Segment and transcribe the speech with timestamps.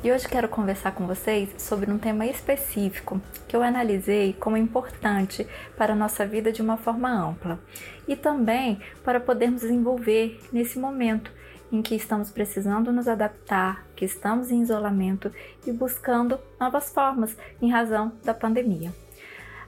[0.00, 5.44] E hoje quero conversar com vocês sobre um tema específico que eu analisei como importante
[5.76, 7.58] para a nossa vida de uma forma ampla
[8.06, 11.32] e também para podermos desenvolver nesse momento
[11.72, 15.32] em que estamos precisando nos adaptar, que estamos em isolamento
[15.66, 18.94] e buscando novas formas em razão da pandemia.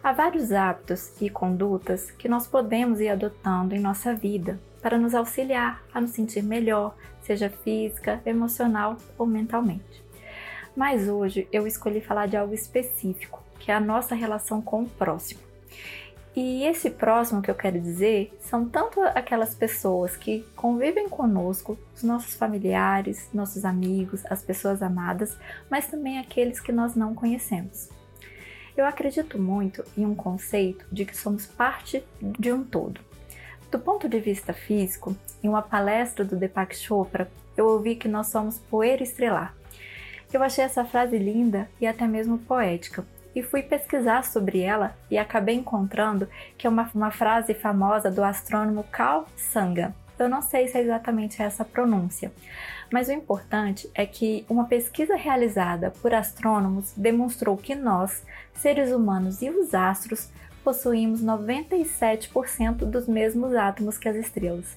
[0.00, 5.12] Há vários hábitos e condutas que nós podemos ir adotando em nossa vida para nos
[5.12, 10.09] auxiliar a nos sentir melhor, seja física, emocional ou mentalmente.
[10.76, 14.88] Mas hoje eu escolhi falar de algo específico, que é a nossa relação com o
[14.88, 15.40] próximo.
[16.34, 22.04] E esse próximo que eu quero dizer são tanto aquelas pessoas que convivem conosco, os
[22.04, 25.36] nossos familiares, nossos amigos, as pessoas amadas,
[25.68, 27.88] mas também aqueles que nós não conhecemos.
[28.76, 33.00] Eu acredito muito em um conceito de que somos parte de um todo.
[33.70, 38.28] Do ponto de vista físico, em uma palestra do Deepak Chopra, eu ouvi que nós
[38.28, 39.54] somos poeira estrelar.
[40.32, 45.18] Eu achei essa frase linda e até mesmo poética, e fui pesquisar sobre ela e
[45.18, 49.92] acabei encontrando que é uma, uma frase famosa do astrônomo Carl Sagan.
[50.18, 52.30] Eu não sei se é exatamente essa pronúncia,
[52.92, 59.40] mas o importante é que uma pesquisa realizada por astrônomos demonstrou que nós, seres humanos
[59.42, 60.28] e os astros,
[60.62, 64.76] possuímos 97% dos mesmos átomos que as estrelas.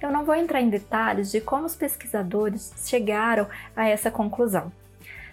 [0.00, 4.72] Eu não vou entrar em detalhes de como os pesquisadores chegaram a essa conclusão.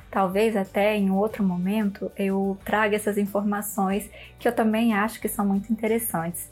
[0.09, 5.45] Talvez até em outro momento eu traga essas informações que eu também acho que são
[5.45, 6.49] muito interessantes.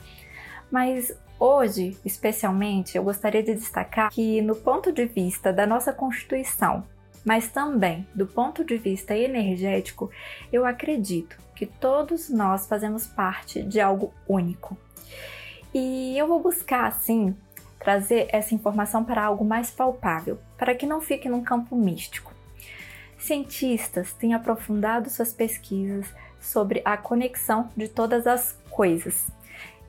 [0.69, 6.83] Mas hoje, especialmente, eu gostaria de destacar que, no ponto de vista da nossa Constituição,
[7.25, 10.11] mas também do ponto de vista energético,
[10.51, 14.77] eu acredito que todos nós fazemos parte de algo único.
[15.73, 17.35] E eu vou buscar, assim,
[17.83, 22.33] trazer essa informação para algo mais palpável, para que não fique num campo místico.
[23.17, 26.07] Cientistas têm aprofundado suas pesquisas
[26.39, 29.31] sobre a conexão de todas as coisas.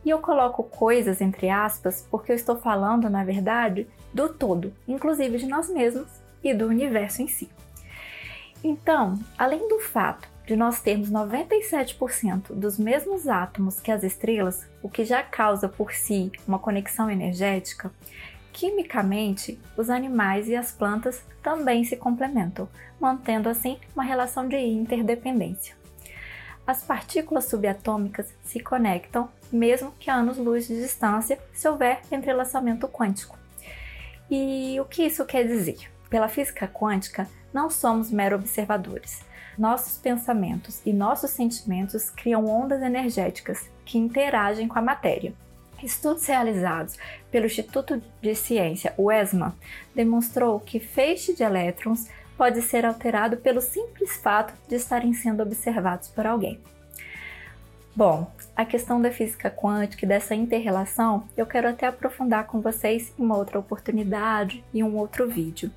[0.04, 5.38] E eu coloco coisas entre aspas porque eu estou falando, na verdade, do todo, inclusive
[5.38, 6.09] de nós mesmos
[6.43, 7.50] e do universo em si.
[8.62, 14.88] Então, além do fato de nós termos 97% dos mesmos átomos que as estrelas, o
[14.88, 17.91] que já causa por si uma conexão energética,
[18.53, 22.69] quimicamente os animais e as plantas também se complementam,
[23.00, 25.75] mantendo assim uma relação de interdependência.
[26.66, 33.38] As partículas subatômicas se conectam, mesmo que a anos-luz de distância, se houver entrelaçamento quântico.
[34.31, 35.91] E o que isso quer dizer?
[36.09, 39.21] Pela física quântica, não somos mero observadores
[39.59, 45.32] nossos pensamentos e nossos sentimentos criam ondas energéticas que interagem com a matéria.
[45.82, 46.97] Estudos realizados
[47.31, 49.54] pelo Instituto de Ciência, o ESMA,
[49.94, 56.09] demonstrou que feixe de elétrons pode ser alterado pelo simples fato de estarem sendo observados
[56.09, 56.60] por alguém.
[57.94, 63.12] Bom, a questão da física quântica e dessa interrelação eu quero até aprofundar com vocês
[63.16, 65.71] em uma outra oportunidade e um outro vídeo.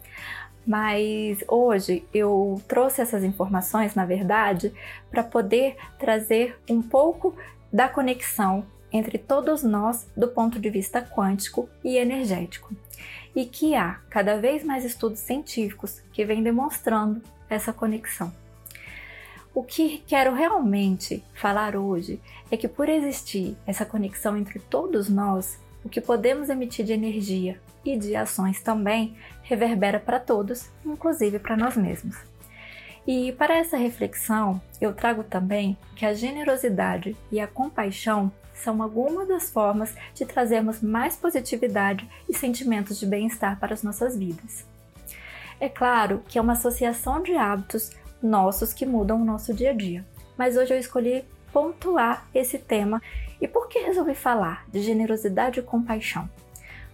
[0.67, 4.73] Mas hoje eu trouxe essas informações, na verdade,
[5.09, 7.33] para poder trazer um pouco
[7.71, 12.75] da conexão entre todos nós do ponto de vista quântico e energético.
[13.33, 18.33] E que há cada vez mais estudos científicos que vêm demonstrando essa conexão.
[19.53, 25.59] O que quero realmente falar hoje é que, por existir essa conexão entre todos nós,
[25.87, 31.55] o que podemos emitir de energia e de ações também reverbera para todos, inclusive para
[31.55, 32.17] nós mesmos.
[33.07, 39.29] E para essa reflexão, eu trago também que a generosidade e a compaixão são algumas
[39.29, 44.65] das formas de trazermos mais positividade e sentimentos de bem-estar para as nossas vidas.
[45.57, 47.91] É claro que é uma associação de hábitos
[48.21, 50.05] nossos que mudam o nosso dia a dia,
[50.37, 51.23] mas hoje eu escolhi
[51.53, 53.01] pontuar esse tema
[53.39, 56.29] e por que resolvi falar de generosidade e compaixão?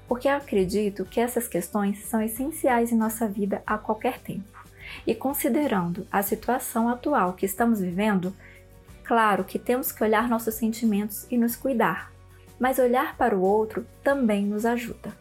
[0.08, 4.64] Porque eu acredito que essas questões são essenciais em nossa vida a qualquer tempo.
[5.08, 8.36] E considerando a situação atual que estamos vivendo,
[9.04, 12.12] claro que temos que olhar nossos sentimentos e nos cuidar,
[12.60, 15.18] mas olhar para o outro também nos ajuda.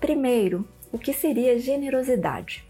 [0.00, 2.66] Primeiro, o que seria generosidade?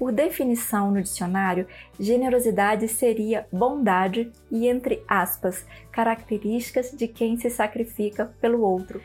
[0.00, 1.66] Por definição no dicionário,
[1.98, 9.02] generosidade seria bondade e, entre aspas, características de quem se sacrifica pelo outro.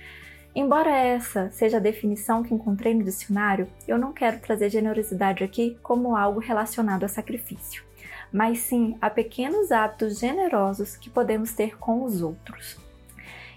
[0.56, 5.77] Embora essa seja a definição que encontrei no dicionário, eu não quero trazer generosidade aqui
[5.83, 7.83] como algo relacionado a sacrifício,
[8.31, 12.80] mas sim a pequenos hábitos generosos que podemos ter com os outros.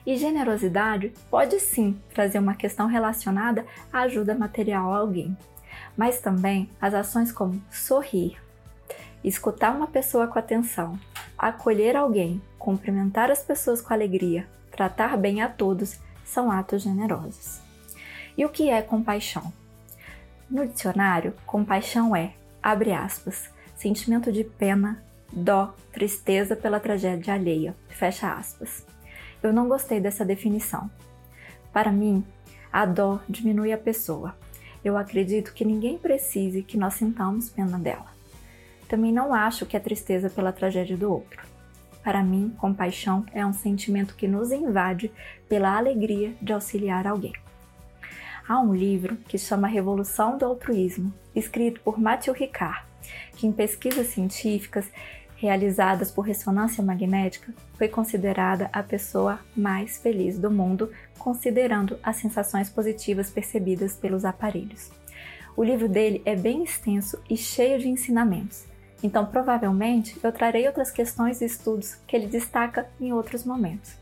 [0.05, 5.37] E generosidade pode sim trazer uma questão relacionada à ajuda material a alguém,
[5.99, 8.41] mas também as ações como sorrir,
[9.25, 10.97] escutar uma pessoa com atenção,
[11.37, 17.61] acolher alguém, cumprimentar as pessoas com alegria, tratar bem a todos são atos generosos.
[18.37, 19.53] E o que é compaixão?
[20.49, 25.03] No dicionário, compaixão é, abre aspas, sentimento de pena,
[25.33, 28.87] dó, tristeza pela tragédia alheia, fecha aspas.
[29.43, 30.89] Eu não gostei dessa definição.
[31.73, 32.25] Para mim,
[32.73, 34.37] a dó diminui a pessoa.
[34.85, 38.07] Eu acredito que ninguém precise que nós sintamos pena dela.
[38.89, 41.47] Também não acho que é tristeza pela tragédia do outro.
[42.03, 45.13] Para mim, compaixão é um sentimento que nos invade
[45.49, 47.35] pela alegria de auxiliar alguém.
[48.49, 52.83] Há um livro que chama Revolução do Altruísmo, escrito por Matthew Ricard,
[53.37, 54.91] que em pesquisas científicas
[55.39, 62.69] realizadas por ressonância magnética foi considerada a pessoa mais feliz do mundo, considerando as sensações
[62.69, 64.91] positivas percebidas pelos aparelhos.
[65.57, 68.67] O livro dele é bem extenso e cheio de ensinamentos,
[69.03, 73.97] então, provavelmente, eu trarei outras questões e estudos que ele destaca em outros momentos.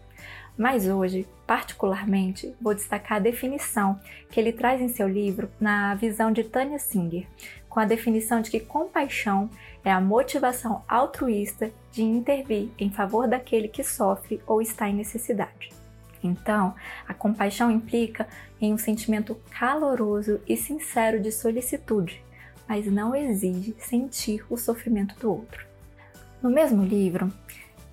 [0.57, 4.01] Mas hoje, particularmente, vou destacar a definição
[4.31, 7.27] que ele traz em seu livro na visão de Tânia Singer,
[7.69, 9.51] com a definição de que compaixão
[9.85, 15.71] é a motivação altruísta de intervir em favor daquele que sofre ou está em necessidade.
[16.25, 16.75] Então,
[17.07, 18.27] a compaixão implica
[18.59, 22.23] em um sentimento caloroso e sincero de solicitude,
[22.67, 25.67] mas não exige sentir o sofrimento do outro.
[26.43, 27.33] No mesmo livro,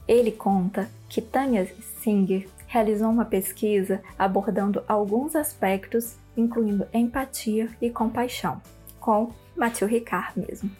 [0.07, 1.67] ele conta que Tanya
[2.01, 8.61] Singer realizou uma pesquisa abordando alguns aspectos, incluindo empatia e compaixão,
[8.99, 10.71] com Mathieu Ricard mesmo.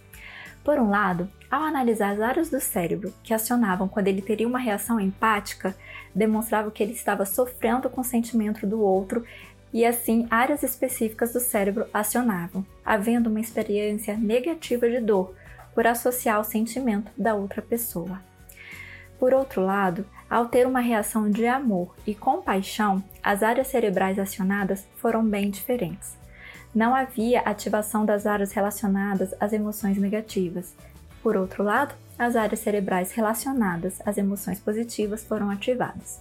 [0.63, 4.57] Por um lado, ao analisar as áreas do cérebro que acionavam quando ele teria uma
[4.57, 5.75] reação empática,
[6.15, 9.23] demonstrava que ele estava sofrendo com o sentimento do outro
[9.73, 15.35] e assim áreas específicas do cérebro acionavam, havendo uma experiência negativa de dor
[15.75, 18.21] por associar o sentimento da outra pessoa.
[19.23, 24.85] Por outro lado, ao ter uma reação de amor e compaixão, as áreas cerebrais acionadas
[24.97, 26.17] foram bem diferentes.
[26.75, 30.75] Não havia ativação das áreas relacionadas às emoções negativas.
[31.21, 36.19] Por outro lado, as áreas cerebrais relacionadas às emoções positivas foram ativadas.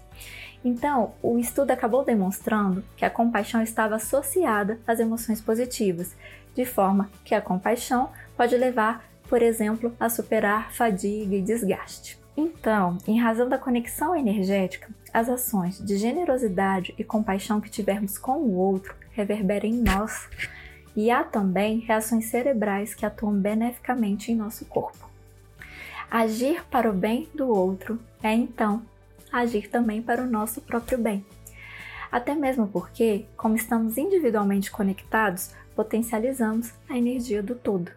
[0.65, 6.15] Então, o estudo acabou demonstrando que a compaixão estava associada às emoções positivas,
[6.55, 12.22] de forma que a compaixão pode levar, por exemplo, a superar fadiga e desgaste.
[12.37, 18.39] Então, em razão da conexão energética, as ações de generosidade e compaixão que tivermos com
[18.39, 20.29] o outro reverberam em nós,
[20.97, 25.11] e há também reações cerebrais que atuam beneficamente em nosso corpo.
[26.11, 28.83] Agir para o bem do outro é então
[29.33, 31.25] agir também para o nosso próprio bem.
[32.11, 37.91] Até mesmo porque, como estamos individualmente conectados, potencializamos a energia do todo.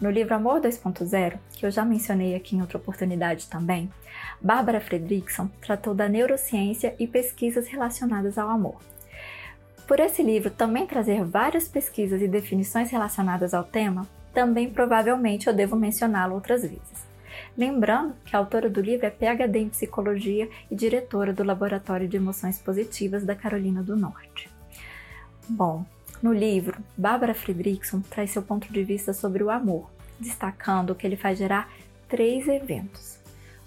[0.00, 3.90] No livro Amor 2.0, que eu já mencionei aqui em outra oportunidade também,
[4.40, 8.80] Bárbara Fredrickson tratou da neurociência e pesquisas relacionadas ao amor.
[9.88, 15.52] Por esse livro também trazer várias pesquisas e definições relacionadas ao tema, também provavelmente eu
[15.52, 17.08] devo mencioná-lo outras vezes.
[17.56, 22.16] Lembrando que a autora do livro é PhD em psicologia e diretora do Laboratório de
[22.16, 24.48] Emoções Positivas da Carolina do Norte.
[25.48, 25.84] Bom,
[26.20, 31.16] no livro, Bárbara Fredrickson traz seu ponto de vista sobre o amor, destacando que ele
[31.16, 31.70] faz gerar
[32.08, 33.18] três eventos: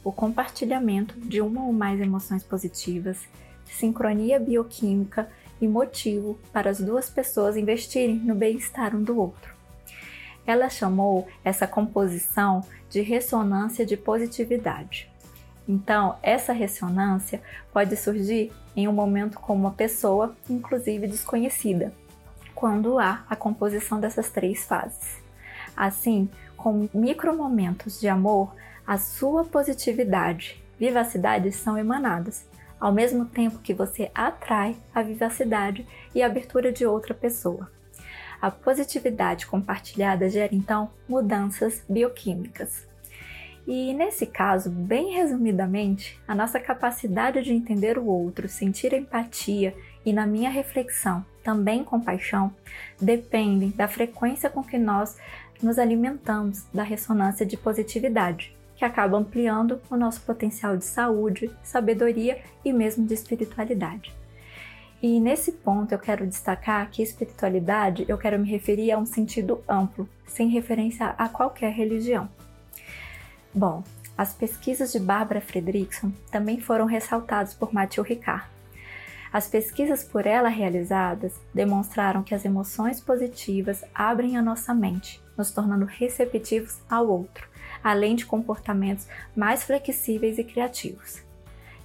[0.03, 3.17] o compartilhamento de uma ou mais emoções positivas,
[3.65, 5.29] sincronia bioquímica
[5.61, 9.55] e motivo para as duas pessoas investirem no bem-estar um do outro.
[10.45, 15.09] Ela chamou essa composição de ressonância de positividade.
[15.67, 17.41] Então, essa ressonância
[17.71, 21.93] pode surgir em um momento com uma pessoa, inclusive desconhecida,
[22.61, 25.19] quando há a composição dessas três fases.
[25.75, 28.53] Assim, com micromomentos de amor,
[28.85, 32.47] a sua positividade, vivacidade são emanadas,
[32.79, 37.71] ao mesmo tempo que você atrai a vivacidade e a abertura de outra pessoa.
[38.39, 42.87] A positividade compartilhada gera então mudanças bioquímicas.
[43.65, 49.75] E nesse caso, bem resumidamente, a nossa capacidade de entender o outro, sentir empatia
[50.05, 52.53] e, na minha reflexão, também compaixão,
[52.99, 55.17] dependem da frequência com que nós
[55.61, 62.41] nos alimentamos da ressonância de positividade, que acaba ampliando o nosso potencial de saúde, sabedoria
[62.65, 64.13] e mesmo de espiritualidade.
[65.01, 69.63] E nesse ponto eu quero destacar que espiritualidade eu quero me referir a um sentido
[69.67, 72.29] amplo, sem referência a qualquer religião.
[73.53, 73.83] Bom,
[74.17, 78.45] as pesquisas de Barbara Fredrickson também foram ressaltadas por Mathieu Ricard.
[79.31, 85.51] As pesquisas por ela realizadas demonstraram que as emoções positivas abrem a nossa mente, nos
[85.51, 87.47] tornando receptivos ao outro,
[87.81, 91.21] além de comportamentos mais flexíveis e criativos.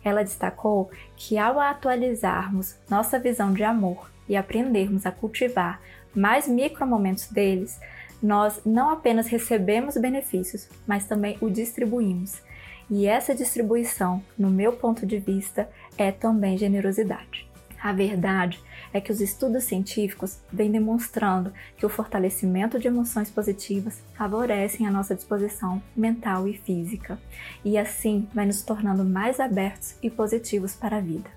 [0.03, 5.81] Ela destacou que ao atualizarmos nossa visão de amor e aprendermos a cultivar
[6.15, 7.79] mais micromomentos deles,
[8.23, 12.41] nós não apenas recebemos benefícios, mas também o distribuímos.
[12.89, 17.49] E essa distribuição, no meu ponto de vista, é também generosidade.
[17.83, 18.61] A verdade
[18.93, 24.91] é que os estudos científicos vêm demonstrando que o fortalecimento de emoções positivas favorecem a
[24.91, 27.19] nossa disposição mental e física,
[27.65, 31.31] e assim vai nos tornando mais abertos e positivos para a vida.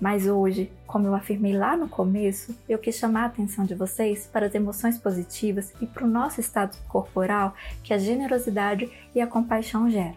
[0.00, 4.26] Mas hoje, como eu afirmei lá no começo, eu quis chamar a atenção de vocês
[4.26, 9.26] para as emoções positivas e para o nosso estado corporal que a generosidade e a
[9.26, 10.16] compaixão geram.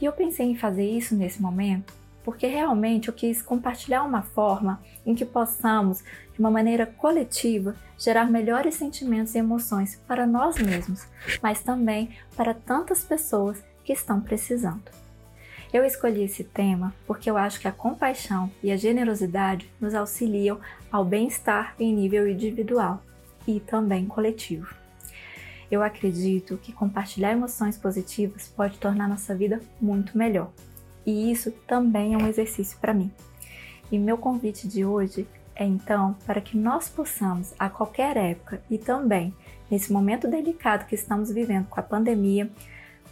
[0.00, 1.92] E eu pensei em fazer isso nesse momento
[2.26, 6.02] porque realmente eu quis compartilhar uma forma em que possamos,
[6.34, 11.06] de uma maneira coletiva, gerar melhores sentimentos e emoções para nós mesmos,
[11.40, 14.90] mas também para tantas pessoas que estão precisando.
[15.72, 20.58] Eu escolhi esse tema porque eu acho que a compaixão e a generosidade nos auxiliam
[20.90, 23.04] ao bem-estar em nível individual
[23.46, 24.74] e também coletivo.
[25.70, 30.50] Eu acredito que compartilhar emoções positivas pode tornar nossa vida muito melhor.
[31.04, 33.10] E isso também é um exercício para mim.
[33.90, 38.76] E meu convite de hoje é então para que nós possamos, a qualquer época e
[38.76, 39.34] também
[39.70, 42.50] nesse momento delicado que estamos vivendo com a pandemia,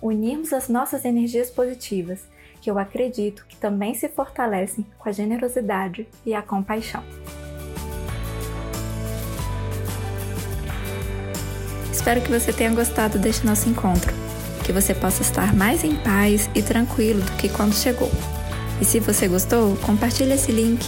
[0.00, 2.28] unirmos as nossas energias positivas
[2.61, 7.02] que eu acredito que também se fortalecem com a generosidade e a compaixão.
[12.04, 14.12] Espero que você tenha gostado deste nosso encontro,
[14.62, 18.12] que você possa estar mais em paz e tranquilo do que quando chegou.
[18.78, 20.87] E se você gostou, compartilhe esse link.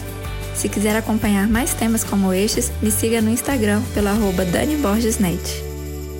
[0.55, 5.19] Se quiser acompanhar mais temas como estes, me siga no Instagram pelo arroba Dani Borges
[5.19, 5.41] Net.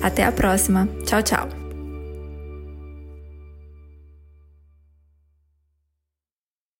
[0.01, 0.89] Até a próxima.
[1.05, 1.56] Tchau, tchau.